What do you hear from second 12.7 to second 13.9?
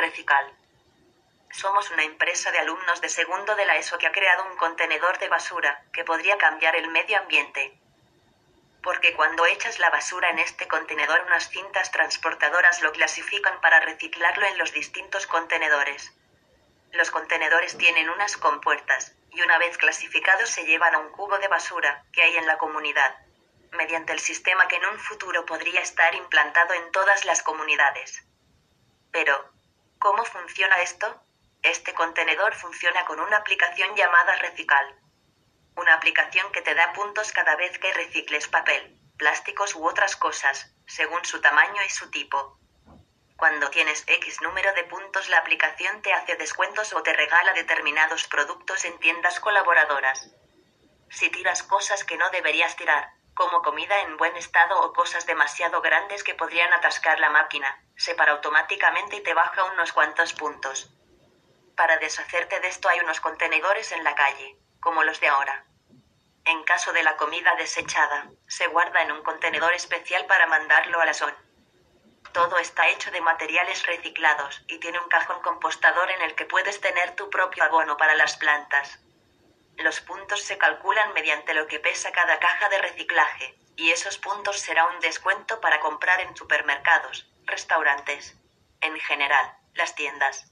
lo clasifican para